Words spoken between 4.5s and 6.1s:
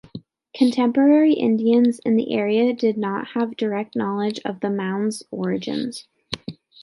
the mounds' origins.